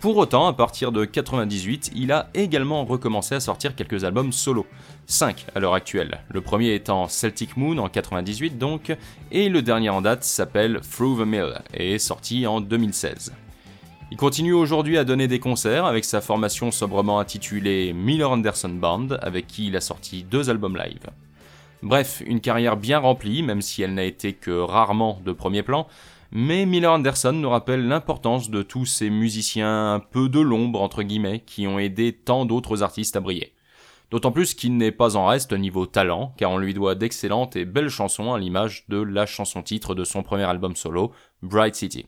Pour 0.00 0.16
autant, 0.16 0.46
à 0.46 0.54
partir 0.54 0.90
de 0.90 1.04
98, 1.04 1.90
il 1.94 2.10
a 2.12 2.30
également 2.32 2.86
recommencé 2.86 3.34
à 3.34 3.40
sortir 3.40 3.74
quelques 3.74 4.04
albums 4.04 4.32
solo. 4.32 4.64
5 5.06 5.46
à 5.54 5.60
l'heure 5.60 5.74
actuelle. 5.74 6.20
Le 6.30 6.40
premier 6.40 6.72
étant 6.72 7.08
Celtic 7.08 7.58
Moon 7.58 7.76
en 7.76 7.90
98 7.90 8.56
donc, 8.56 8.96
et 9.30 9.50
le 9.50 9.60
dernier 9.60 9.90
en 9.90 10.00
date 10.00 10.24
s'appelle 10.24 10.80
Through 10.80 11.18
the 11.20 11.26
Mill 11.26 11.60
et 11.74 11.96
est 11.96 11.98
sorti 11.98 12.46
en 12.46 12.62
2016. 12.62 13.34
Il 14.10 14.16
continue 14.16 14.54
aujourd'hui 14.54 14.96
à 14.96 15.04
donner 15.04 15.28
des 15.28 15.40
concerts 15.40 15.84
avec 15.84 16.06
sa 16.06 16.22
formation 16.22 16.70
sobrement 16.70 17.20
intitulée 17.20 17.92
Miller 17.92 18.30
Anderson 18.30 18.70
Band, 18.70 19.08
avec 19.20 19.46
qui 19.46 19.66
il 19.66 19.76
a 19.76 19.82
sorti 19.82 20.22
deux 20.22 20.48
albums 20.48 20.78
live. 20.78 21.10
Bref, 21.82 22.22
une 22.26 22.40
carrière 22.40 22.76
bien 22.76 22.98
remplie, 22.98 23.42
même 23.42 23.62
si 23.62 23.82
elle 23.82 23.94
n'a 23.94 24.04
été 24.04 24.32
que 24.32 24.50
rarement 24.50 25.20
de 25.24 25.32
premier 25.32 25.62
plan, 25.62 25.86
mais 26.30 26.66
Miller 26.66 26.92
Anderson 26.92 27.32
nous 27.32 27.48
rappelle 27.48 27.86
l'importance 27.86 28.50
de 28.50 28.62
tous 28.62 28.84
ces 28.84 29.10
musiciens 29.10 29.94
un 29.94 30.00
peu 30.00 30.28
de 30.28 30.40
l'ombre, 30.40 30.82
entre 30.82 31.02
guillemets, 31.02 31.40
qui 31.40 31.66
ont 31.66 31.78
aidé 31.78 32.12
tant 32.12 32.44
d'autres 32.44 32.82
artistes 32.82 33.16
à 33.16 33.20
briller. 33.20 33.54
D'autant 34.10 34.32
plus 34.32 34.54
qu'il 34.54 34.76
n'est 34.76 34.92
pas 34.92 35.16
en 35.16 35.26
reste 35.26 35.52
niveau 35.52 35.86
talent, 35.86 36.34
car 36.36 36.50
on 36.50 36.58
lui 36.58 36.74
doit 36.74 36.94
d'excellentes 36.94 37.56
et 37.56 37.64
belles 37.64 37.90
chansons 37.90 38.32
à 38.32 38.38
l'image 38.38 38.84
de 38.88 39.00
la 39.00 39.26
chanson 39.26 39.62
titre 39.62 39.94
de 39.94 40.04
son 40.04 40.22
premier 40.22 40.44
album 40.44 40.76
solo, 40.76 41.12
Bright 41.42 41.74
City. 41.74 42.06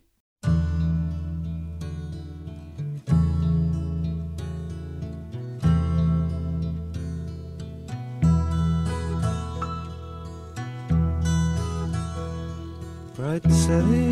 Bright 13.31 13.53
city, 13.53 14.11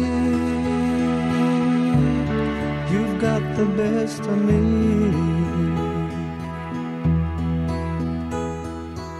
you've 2.92 3.20
got 3.20 3.42
the 3.56 3.66
best 3.76 4.20
of 4.20 4.38
me. 4.48 5.10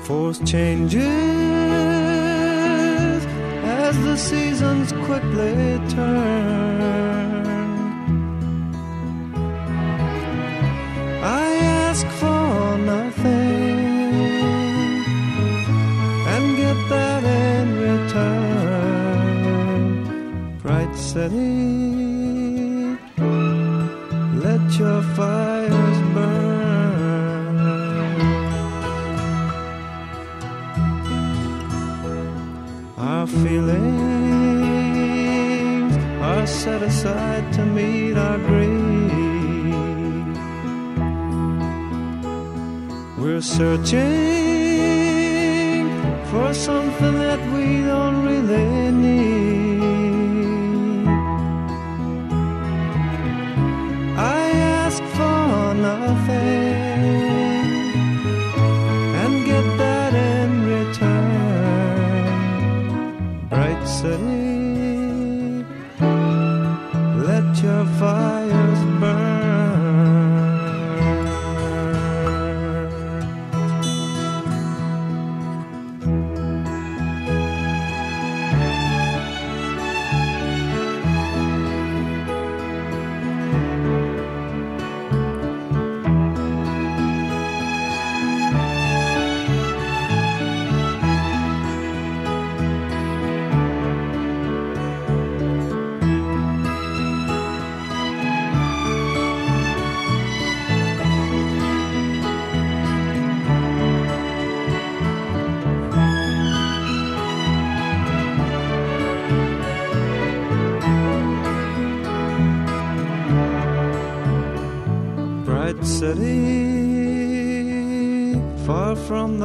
Force 0.05 0.39
changes 0.49 1.03
as 3.65 3.99
the 4.05 4.17
seasons 4.17 4.93
quickly 5.05 5.81
turn. 5.89 6.78
City, 21.13 22.99
let 24.45 24.63
your 24.79 25.01
fires 25.17 26.01
burn. 26.15 27.57
Our 32.99 33.27
feelings 33.27 33.89
are 36.31 36.47
set 36.47 36.83
aside 36.83 37.45
to 37.55 37.63
meet 37.65 38.17
our 38.27 38.39
grief. 38.49 38.79
We're 43.21 43.47
searching 43.59 43.99
for 46.31 46.49
something 46.53 47.15
that 47.25 47.41
we 47.55 47.65
don't 47.91 48.19
really 48.27 48.91
need. 49.05 49.58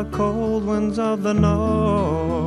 The 0.03 0.17
cold 0.17 0.65
winds 0.65 0.99
of 0.99 1.23
the 1.23 1.33
north. 1.33 2.42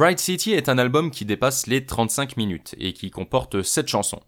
Bright 0.00 0.18
City 0.18 0.52
est 0.52 0.70
un 0.70 0.78
album 0.78 1.10
qui 1.10 1.26
dépasse 1.26 1.66
les 1.66 1.84
35 1.84 2.38
minutes 2.38 2.74
et 2.78 2.94
qui 2.94 3.10
comporte 3.10 3.60
7 3.60 3.86
chansons. 3.86 4.22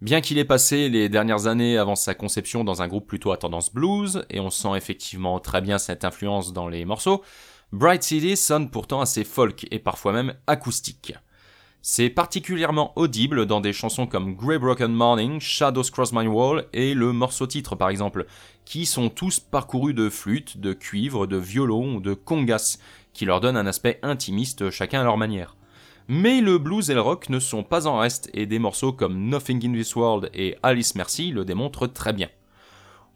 Bien 0.00 0.20
qu'il 0.20 0.36
ait 0.36 0.44
passé 0.44 0.88
les 0.88 1.08
dernières 1.08 1.46
années 1.46 1.78
avant 1.78 1.94
sa 1.94 2.16
conception 2.16 2.64
dans 2.64 2.82
un 2.82 2.88
groupe 2.88 3.06
plutôt 3.06 3.30
à 3.30 3.36
tendance 3.36 3.72
blues, 3.72 4.26
et 4.30 4.40
on 4.40 4.50
sent 4.50 4.76
effectivement 4.76 5.38
très 5.38 5.60
bien 5.60 5.78
cette 5.78 6.04
influence 6.04 6.52
dans 6.52 6.66
les 6.66 6.84
morceaux, 6.84 7.22
Bright 7.70 8.02
City 8.02 8.36
sonne 8.36 8.68
pourtant 8.68 9.00
assez 9.00 9.22
folk 9.22 9.68
et 9.70 9.78
parfois 9.78 10.12
même 10.12 10.34
acoustique. 10.48 11.14
C'est 11.82 12.10
particulièrement 12.10 12.92
audible 12.98 13.46
dans 13.46 13.60
des 13.60 13.72
chansons 13.72 14.08
comme 14.08 14.34
Grey 14.34 14.58
Broken 14.58 14.92
Morning, 14.92 15.38
Shadows 15.38 15.84
Cross 15.84 16.12
My 16.12 16.26
Wall 16.26 16.64
et 16.72 16.94
le 16.94 17.12
morceau 17.12 17.46
titre 17.46 17.76
par 17.76 17.90
exemple, 17.90 18.26
qui 18.64 18.86
sont 18.86 19.08
tous 19.08 19.38
parcourus 19.38 19.94
de 19.94 20.10
flûte, 20.10 20.58
de 20.58 20.72
cuivre, 20.72 21.28
de 21.28 21.36
violon 21.36 21.94
ou 21.94 22.00
de 22.00 22.12
congas, 22.12 22.78
qui 23.16 23.24
leur 23.24 23.40
donnent 23.40 23.56
un 23.56 23.66
aspect 23.66 23.98
intimiste 24.02 24.70
chacun 24.70 25.00
à 25.00 25.04
leur 25.04 25.16
manière. 25.16 25.56
Mais 26.06 26.40
le 26.40 26.58
blues 26.58 26.90
et 26.90 26.94
le 26.94 27.00
rock 27.00 27.30
ne 27.30 27.40
sont 27.40 27.64
pas 27.64 27.88
en 27.88 27.98
reste 27.98 28.30
et 28.32 28.46
des 28.46 28.60
morceaux 28.60 28.92
comme 28.92 29.28
Nothing 29.28 29.66
in 29.66 29.72
This 29.72 29.96
World 29.96 30.30
et 30.34 30.56
Alice 30.62 30.94
Mercy 30.94 31.32
le 31.32 31.44
démontrent 31.44 31.88
très 31.88 32.12
bien. 32.12 32.28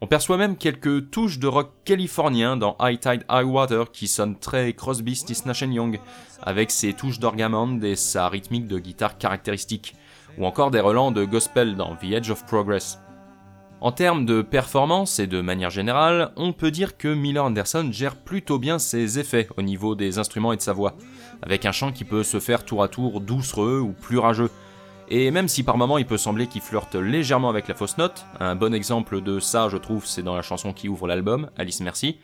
On 0.01 0.07
perçoit 0.07 0.37
même 0.37 0.57
quelques 0.57 1.11
touches 1.11 1.37
de 1.37 1.47
rock 1.47 1.71
californien 1.85 2.57
dans 2.57 2.75
High 2.81 2.99
Tide 2.99 3.23
High 3.29 3.45
Water 3.45 3.91
qui 3.91 4.07
sonne 4.07 4.35
très 4.35 4.73
Crosby, 4.73 5.15
Stills 5.15 5.45
Nash 5.45 5.61
Young, 5.61 5.99
avec 6.41 6.71
ses 6.71 6.93
touches 6.93 7.19
d'orgamond 7.19 7.79
et 7.81 7.95
sa 7.95 8.27
rythmique 8.27 8.67
de 8.67 8.79
guitare 8.79 9.19
caractéristique, 9.19 9.95
ou 10.39 10.45
encore 10.47 10.71
des 10.71 10.79
relents 10.79 11.11
de 11.11 11.23
gospel 11.23 11.75
dans 11.75 11.95
The 11.95 12.13
Edge 12.13 12.31
of 12.31 12.45
Progress. 12.47 12.97
En 13.81 13.91
termes 13.91 14.27
de 14.27 14.43
performance 14.43 15.17
et 15.17 15.25
de 15.25 15.41
manière 15.41 15.71
générale, 15.71 16.31
on 16.35 16.53
peut 16.53 16.69
dire 16.69 16.97
que 16.97 17.07
Miller 17.07 17.43
Anderson 17.43 17.89
gère 17.91 18.15
plutôt 18.15 18.59
bien 18.59 18.77
ses 18.77 19.17
effets 19.17 19.47
au 19.57 19.63
niveau 19.63 19.95
des 19.95 20.19
instruments 20.19 20.53
et 20.53 20.55
de 20.55 20.61
sa 20.61 20.71
voix, 20.71 20.93
avec 21.41 21.65
un 21.65 21.71
chant 21.71 21.91
qui 21.91 22.05
peut 22.05 22.21
se 22.21 22.39
faire 22.39 22.63
tour 22.63 22.83
à 22.83 22.89
tour 22.89 23.21
doucereux 23.21 23.79
ou 23.79 23.93
plus 23.93 24.19
rageux, 24.19 24.51
Et 25.09 25.31
même 25.31 25.47
si 25.47 25.63
par 25.63 25.77
moments 25.77 25.97
il 25.97 26.05
peut 26.05 26.19
sembler 26.19 26.45
qu'il 26.45 26.61
flirte 26.61 26.93
légèrement 26.93 27.49
avec 27.49 27.67
la 27.67 27.73
fausse 27.73 27.97
note, 27.97 28.23
un 28.39 28.53
bon 28.55 28.71
exemple 28.71 29.19
de 29.19 29.39
ça 29.39 29.67
je 29.67 29.77
trouve 29.77 30.05
c'est 30.05 30.21
dans 30.21 30.35
la 30.35 30.43
chanson 30.43 30.73
qui 30.73 30.87
ouvre 30.87 31.07
l'album, 31.07 31.49
Alice 31.57 31.81
Merci, 31.81 32.17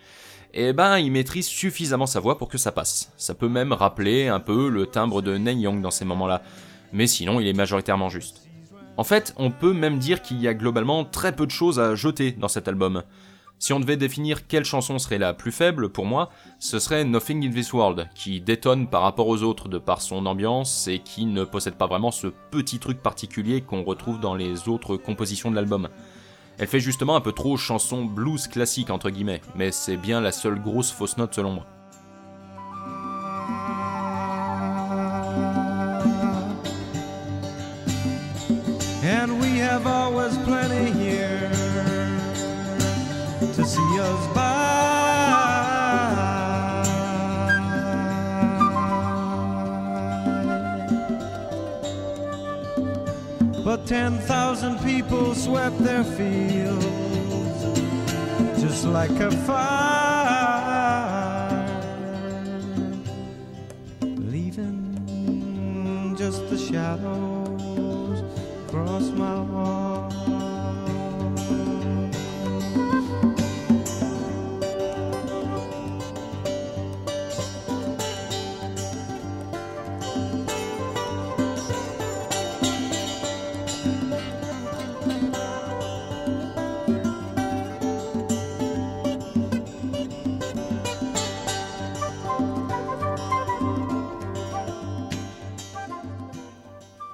et 0.54 0.74
ben 0.74 1.00
il 1.00 1.12
maîtrise 1.12 1.48
suffisamment 1.48 2.06
sa 2.06 2.20
voix 2.20 2.38
pour 2.38 2.50
que 2.50 2.60
ça 2.60 2.72
passe. 2.72 3.12
Ça 3.18 3.34
peut 3.34 3.50
même 3.50 3.74
rappeler 3.74 4.28
un 4.28 4.40
peu 4.40 4.70
le 4.70 4.86
timbre 4.86 5.24
de 5.24 5.36
Neil 5.36 5.62
Young 5.62 5.82
dans 5.82 5.90
ces 5.90 6.06
moments-là, 6.06 6.44
mais 6.94 7.08
sinon 7.08 7.40
il 7.40 7.48
est 7.48 7.54
majoritairement 7.54 8.10
juste. 8.10 8.47
En 8.98 9.04
fait, 9.04 9.34
on 9.38 9.52
peut 9.52 9.74
même 9.74 10.00
dire 10.00 10.24
qu'il 10.24 10.42
y 10.42 10.48
a 10.48 10.56
globalement 10.56 11.06
très 11.06 11.36
peu 11.36 11.46
de 11.46 11.52
choses 11.52 11.80
à 11.80 11.94
jeter 11.94 12.32
dans 12.32 12.48
cet 12.48 12.68
album. 12.68 13.04
Si 13.60 13.72
on 13.74 13.80
devait 13.80 13.98
définir 13.98 14.48
quelle 14.48 14.66
chanson 14.66 14.98
serait 14.98 15.20
la 15.20 15.34
plus 15.34 15.52
faible 15.52 15.90
pour 15.90 16.06
moi, 16.06 16.30
ce 16.60 16.80
serait 16.80 17.04
Nothing 17.04 17.48
in 17.48 17.52
This 17.52 17.74
World, 17.74 18.10
qui 18.16 18.42
détonne 18.42 18.88
par 18.88 19.04
rapport 19.04 19.28
aux 19.28 19.44
autres 19.44 19.68
de 19.68 19.78
par 19.78 20.02
son 20.02 20.26
ambiance 20.26 20.88
et 20.88 21.00
qui 21.00 21.26
ne 21.26 21.44
possède 21.44 21.76
pas 21.76 21.88
vraiment 21.88 22.12
ce 22.12 22.28
petit 22.52 22.80
truc 22.80 23.02
particulier 23.02 23.62
qu'on 23.62 23.84
retrouve 23.84 24.20
dans 24.20 24.36
les 24.36 24.68
autres 24.68 24.98
compositions 24.98 25.52
de 25.52 25.56
l'album. 25.56 25.90
Elle 26.58 26.68
fait 26.68 26.80
justement 26.80 27.16
un 27.16 27.22
peu 27.22 27.34
trop 27.34 27.56
chanson 27.56 28.04
blues 28.04 28.48
classique 28.48 28.90
entre 28.90 29.12
guillemets, 29.12 29.42
mais 29.56 29.72
c'est 29.72 29.98
bien 29.98 30.22
la 30.22 30.32
seule 30.32 30.60
grosse 30.60 30.92
fausse 30.92 31.18
note 31.18 31.36
selon 31.36 31.52
moi. 31.52 31.77
But 53.88 53.96
10,000 53.96 54.80
people 54.80 55.34
swept 55.34 55.80
their 55.80 56.04
fields 56.04 56.84
just 58.62 58.84
like 58.84 59.12
a 59.12 59.32
fire, 59.32 59.97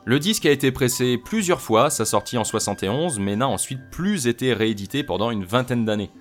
Le 0.06 0.20
disque 0.20 0.46
a 0.46 0.52
été 0.52 0.70
pressé 0.74 1.18
plusieurs 1.18 1.62
fois, 1.62 1.90
sa 1.90 2.04
sortie 2.04 2.38
en 2.38 2.44
71, 2.44 3.20
mais 3.20 3.38
n'a 3.38 3.48
ensuite 3.48 3.90
plus 3.90 4.28
été 4.28 4.54
réédité 4.54 5.02
pendant 5.02 5.32
une 5.32 5.46
vingtaine 5.46 5.86
d'années. 5.86 6.12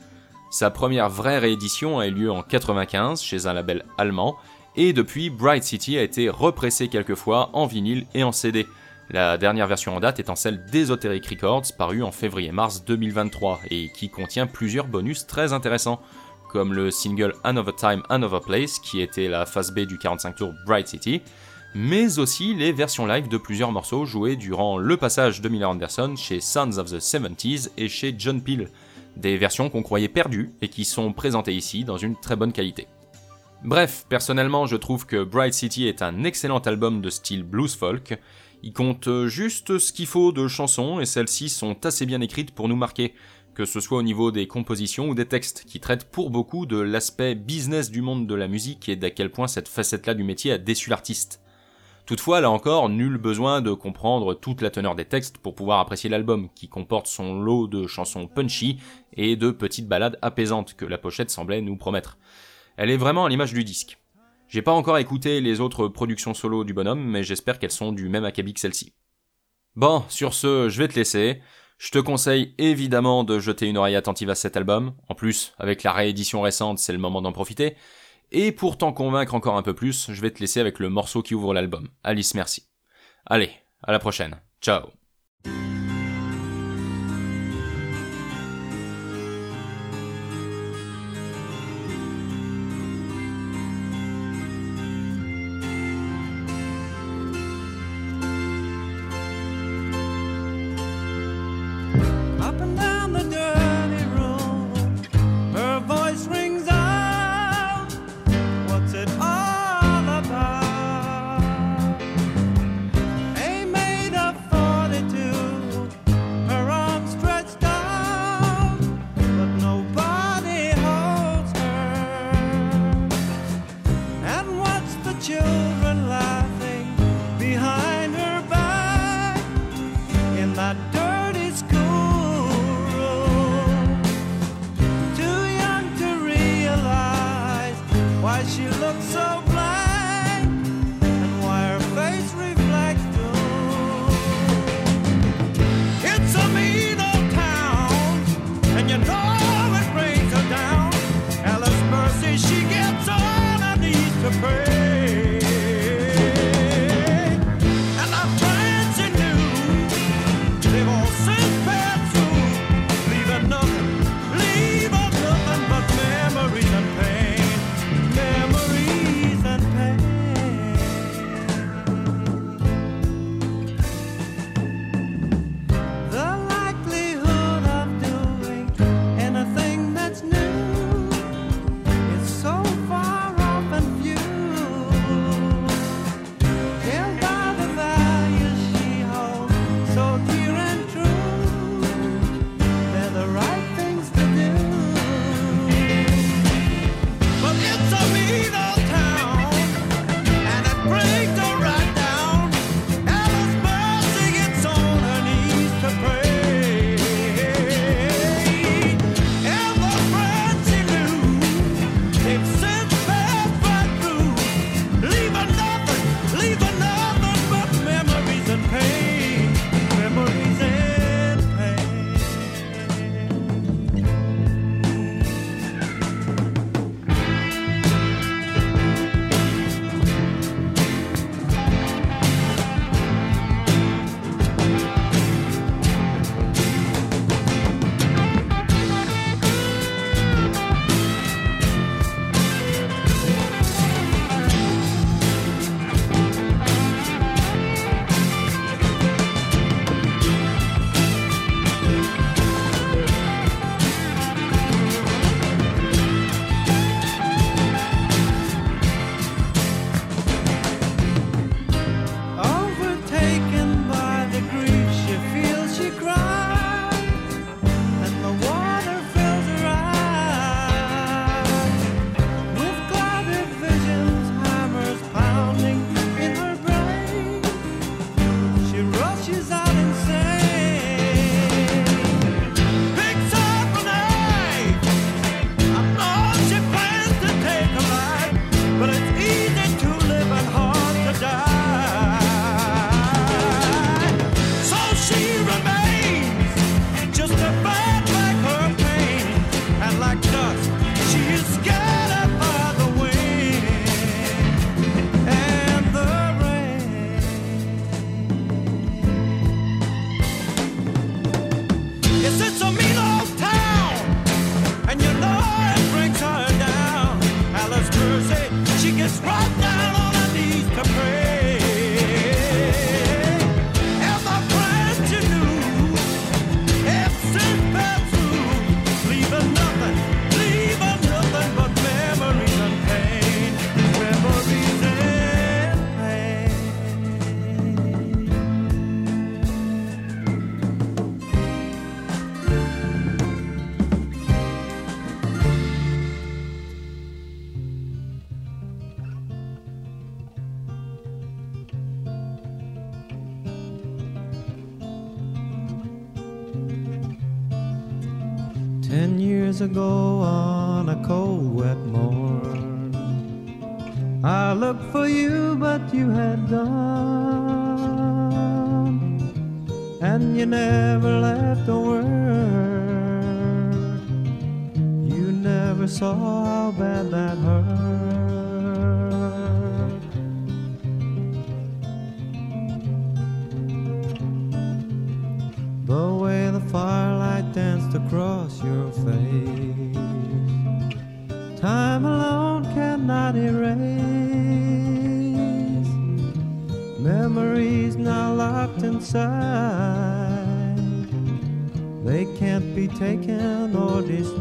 Sa 0.52 0.70
première 0.70 1.08
vraie 1.08 1.40
réédition 1.40 1.98
a 1.98 2.06
eu 2.06 2.12
lieu 2.12 2.30
en 2.30 2.42
95 2.42 3.20
chez 3.20 3.46
un 3.48 3.52
label 3.52 3.84
allemand, 3.98 4.36
et 4.76 4.92
depuis, 4.92 5.30
Bright 5.30 5.64
City 5.64 5.98
a 5.98 6.02
été 6.02 6.28
repressé 6.28 6.86
quelques 6.86 7.16
fois 7.16 7.50
en 7.54 7.66
vinyle 7.66 8.06
et 8.14 8.22
en 8.22 8.30
CD. 8.30 8.68
La 9.10 9.36
dernière 9.36 9.66
version 9.66 9.96
en 9.96 10.00
date 10.00 10.20
étant 10.20 10.36
celle 10.36 10.64
d'Esoteric 10.66 11.26
Records, 11.26 11.64
parue 11.76 12.04
en 12.04 12.12
février-mars 12.12 12.84
2023, 12.84 13.62
et 13.70 13.90
qui 13.90 14.10
contient 14.10 14.46
plusieurs 14.46 14.86
bonus 14.86 15.26
très 15.26 15.52
intéressants, 15.52 16.00
comme 16.50 16.72
le 16.72 16.92
single 16.92 17.34
Another 17.42 17.74
Time, 17.74 18.02
Another 18.10 18.42
Place, 18.42 18.78
qui 18.78 19.00
était 19.00 19.28
la 19.28 19.44
phase 19.44 19.72
B 19.72 19.80
du 19.80 19.98
45 19.98 20.36
tours 20.36 20.52
Bright 20.66 20.86
City, 20.86 21.20
mais 21.74 22.18
aussi 22.18 22.54
les 22.54 22.72
versions 22.72 23.06
live 23.06 23.28
de 23.28 23.38
plusieurs 23.38 23.72
morceaux 23.72 24.04
joués 24.04 24.36
durant 24.36 24.76
le 24.76 24.96
passage 24.96 25.40
de 25.40 25.48
Miller 25.48 25.70
Anderson 25.70 26.14
chez 26.16 26.40
Sons 26.40 26.78
of 26.78 26.90
the 26.90 26.98
70s 26.98 27.70
et 27.78 27.88
chez 27.88 28.14
John 28.18 28.42
Peel, 28.42 28.68
des 29.16 29.38
versions 29.38 29.70
qu'on 29.70 29.82
croyait 29.82 30.08
perdues 30.08 30.52
et 30.60 30.68
qui 30.68 30.84
sont 30.84 31.12
présentées 31.12 31.54
ici 31.54 31.84
dans 31.84 31.96
une 31.96 32.16
très 32.16 32.36
bonne 32.36 32.52
qualité. 32.52 32.88
Bref, 33.64 34.04
personnellement 34.08 34.66
je 34.66 34.76
trouve 34.76 35.06
que 35.06 35.24
Bright 35.24 35.54
City 35.54 35.86
est 35.86 36.02
un 36.02 36.24
excellent 36.24 36.58
album 36.58 37.00
de 37.00 37.10
style 37.10 37.42
blues 37.42 37.74
folk, 37.74 38.18
il 38.62 38.72
compte 38.72 39.08
juste 39.26 39.78
ce 39.78 39.92
qu'il 39.92 40.06
faut 40.06 40.30
de 40.30 40.46
chansons 40.48 41.00
et 41.00 41.06
celles-ci 41.06 41.48
sont 41.48 41.84
assez 41.84 42.06
bien 42.06 42.20
écrites 42.20 42.54
pour 42.54 42.68
nous 42.68 42.76
marquer, 42.76 43.14
que 43.54 43.64
ce 43.64 43.80
soit 43.80 43.98
au 43.98 44.02
niveau 44.02 44.30
des 44.30 44.46
compositions 44.46 45.08
ou 45.08 45.14
des 45.14 45.26
textes, 45.26 45.64
qui 45.66 45.80
traitent 45.80 46.10
pour 46.10 46.30
beaucoup 46.30 46.64
de 46.64 46.78
l'aspect 46.78 47.34
business 47.34 47.90
du 47.90 48.02
monde 48.02 48.26
de 48.26 48.34
la 48.34 48.46
musique 48.46 48.88
et 48.88 48.96
d'à 48.96 49.10
quel 49.10 49.30
point 49.30 49.48
cette 49.48 49.68
facette-là 49.68 50.14
du 50.14 50.22
métier 50.22 50.52
a 50.52 50.58
déçu 50.58 50.90
l'artiste. 50.90 51.40
Toutefois, 52.04 52.40
là 52.40 52.50
encore, 52.50 52.88
nul 52.88 53.16
besoin 53.16 53.60
de 53.60 53.72
comprendre 53.72 54.34
toute 54.34 54.60
la 54.60 54.70
teneur 54.70 54.96
des 54.96 55.04
textes 55.04 55.38
pour 55.38 55.54
pouvoir 55.54 55.78
apprécier 55.78 56.10
l'album, 56.10 56.48
qui 56.54 56.68
comporte 56.68 57.06
son 57.06 57.40
lot 57.40 57.68
de 57.68 57.86
chansons 57.86 58.26
punchy 58.26 58.78
et 59.12 59.36
de 59.36 59.50
petites 59.50 59.86
ballades 59.86 60.18
apaisantes 60.20 60.74
que 60.74 60.84
la 60.84 60.98
pochette 60.98 61.30
semblait 61.30 61.60
nous 61.60 61.76
promettre. 61.76 62.18
Elle 62.76 62.90
est 62.90 62.96
vraiment 62.96 63.24
à 63.24 63.28
l'image 63.28 63.52
du 63.52 63.62
disque. 63.62 63.98
J'ai 64.48 64.62
pas 64.62 64.72
encore 64.72 64.98
écouté 64.98 65.40
les 65.40 65.60
autres 65.60 65.88
productions 65.88 66.34
solo 66.34 66.64
du 66.64 66.74
bonhomme, 66.74 67.04
mais 67.04 67.22
j'espère 67.22 67.58
qu'elles 67.58 67.70
sont 67.70 67.92
du 67.92 68.08
même 68.08 68.24
acabit 68.24 68.52
que 68.52 68.60
celle-ci. 68.60 68.92
Bon, 69.76 70.04
sur 70.08 70.34
ce, 70.34 70.68
je 70.68 70.78
vais 70.78 70.88
te 70.88 70.96
laisser. 70.96 71.40
Je 71.78 71.90
te 71.90 71.98
conseille 71.98 72.54
évidemment 72.58 73.24
de 73.24 73.38
jeter 73.38 73.66
une 73.66 73.78
oreille 73.78 73.96
attentive 73.96 74.28
à 74.28 74.34
cet 74.34 74.56
album. 74.56 74.94
En 75.08 75.14
plus, 75.14 75.54
avec 75.58 75.82
la 75.82 75.92
réédition 75.92 76.42
récente, 76.42 76.78
c'est 76.78 76.92
le 76.92 76.98
moment 76.98 77.22
d'en 77.22 77.32
profiter. 77.32 77.76
Et 78.32 78.50
pour 78.50 78.78
t'en 78.78 78.92
convaincre 78.92 79.34
encore 79.34 79.56
un 79.56 79.62
peu 79.62 79.74
plus, 79.74 80.10
je 80.10 80.20
vais 80.20 80.30
te 80.30 80.40
laisser 80.40 80.58
avec 80.58 80.78
le 80.78 80.88
morceau 80.88 81.22
qui 81.22 81.34
ouvre 81.34 81.52
l'album. 81.52 81.88
Alice, 82.02 82.34
merci. 82.34 82.66
Allez, 83.26 83.50
à 83.82 83.92
la 83.92 83.98
prochaine. 83.98 84.40
Ciao. 84.60 85.01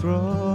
strong. 0.01 0.50